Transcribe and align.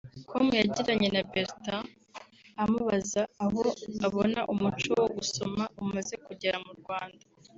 com 0.29 0.45
yagiranye 0.61 1.07
na 1.15 1.21
Bertin 1.31 1.77
amubaza 2.63 3.21
aho 3.45 3.59
abona 4.07 4.41
umuco 4.53 4.89
wo 5.01 5.07
gusoma 5.17 5.63
umaze 5.83 6.15
kugera 6.25 6.57
mu 6.65 6.73
Rwanda 6.79 7.23